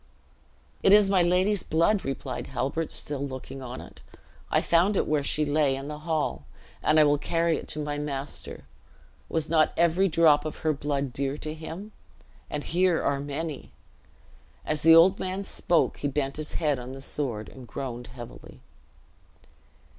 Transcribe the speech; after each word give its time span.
"It 0.81 0.93
is 0.93 1.11
my 1.11 1.21
lady's 1.21 1.61
blood," 1.61 2.03
replied 2.03 2.47
Halbert, 2.47 2.91
still 2.91 3.23
looking 3.23 3.61
on 3.61 3.79
it. 3.81 4.01
"I 4.49 4.59
found 4.59 4.97
it 4.97 5.05
where 5.05 5.21
she 5.21 5.45
lay, 5.45 5.75
in 5.75 5.89
the 5.89 5.99
hall, 5.99 6.43
and 6.81 6.99
I 6.99 7.03
will 7.03 7.19
carry 7.19 7.57
it 7.57 7.67
to 7.67 7.79
my 7.79 7.99
master. 7.99 8.63
Was 9.29 9.47
not 9.47 9.73
every 9.77 10.07
drop 10.09 10.43
of 10.43 10.55
her 10.65 10.73
blood 10.73 11.13
dear 11.13 11.37
to 11.37 11.53
him? 11.53 11.91
and 12.49 12.63
here 12.63 12.99
are 12.99 13.19
many." 13.19 13.73
As 14.65 14.81
the 14.81 14.95
old 14.95 15.19
man 15.19 15.43
spoke 15.43 15.97
he 15.97 16.07
bent 16.07 16.37
his 16.37 16.53
head 16.53 16.79
on 16.79 16.93
the 16.93 17.01
sword, 17.01 17.47
and 17.47 17.67
groaned 17.67 18.07
heavily. 18.07 18.59